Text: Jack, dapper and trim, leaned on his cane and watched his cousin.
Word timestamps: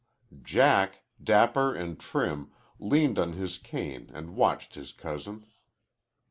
Jack, 0.41 1.03
dapper 1.23 1.75
and 1.75 1.99
trim, 1.99 2.49
leaned 2.79 3.19
on 3.19 3.33
his 3.33 3.59
cane 3.59 4.09
and 4.15 4.35
watched 4.35 4.73
his 4.73 4.91
cousin. 4.91 5.45